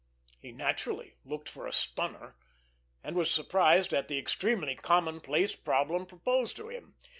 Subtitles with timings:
[0.39, 2.35] He naturally looked for a stunner,
[3.03, 6.95] and was surprised at the extremely commonplace problem proposed to him.